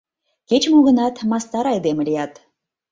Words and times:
Кеч-мо 0.49 0.77
гынат, 0.87 1.15
мастар 1.29 1.65
айдеме 1.73 2.03
лият. 2.07 2.33